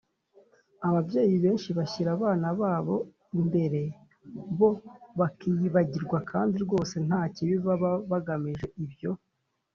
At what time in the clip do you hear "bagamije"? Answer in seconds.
8.11-8.67